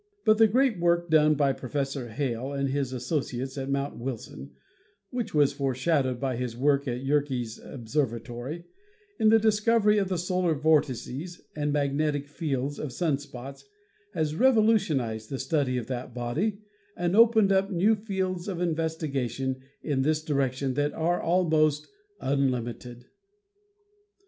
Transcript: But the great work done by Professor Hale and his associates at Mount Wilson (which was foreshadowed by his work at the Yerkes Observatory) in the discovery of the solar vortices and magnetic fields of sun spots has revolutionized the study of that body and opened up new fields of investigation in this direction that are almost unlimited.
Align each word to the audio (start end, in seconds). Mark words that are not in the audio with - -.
But 0.25 0.39
the 0.39 0.47
great 0.47 0.79
work 0.79 1.11
done 1.11 1.35
by 1.35 1.53
Professor 1.53 2.09
Hale 2.09 2.53
and 2.53 2.69
his 2.69 2.91
associates 2.91 3.55
at 3.55 3.69
Mount 3.69 3.97
Wilson 3.99 4.49
(which 5.11 5.35
was 5.35 5.53
foreshadowed 5.53 6.19
by 6.19 6.37
his 6.37 6.57
work 6.57 6.87
at 6.87 6.97
the 7.01 7.05
Yerkes 7.05 7.59
Observatory) 7.63 8.65
in 9.19 9.29
the 9.29 9.37
discovery 9.37 9.99
of 9.99 10.09
the 10.09 10.17
solar 10.17 10.55
vortices 10.55 11.39
and 11.55 11.71
magnetic 11.71 12.27
fields 12.27 12.79
of 12.79 12.91
sun 12.91 13.19
spots 13.19 13.63
has 14.15 14.33
revolutionized 14.33 15.29
the 15.29 15.37
study 15.37 15.77
of 15.77 15.85
that 15.85 16.15
body 16.15 16.57
and 16.97 17.15
opened 17.15 17.51
up 17.51 17.69
new 17.69 17.93
fields 17.93 18.47
of 18.47 18.59
investigation 18.59 19.57
in 19.83 20.01
this 20.01 20.23
direction 20.23 20.73
that 20.73 20.93
are 20.93 21.21
almost 21.21 21.87
unlimited. 22.19 23.05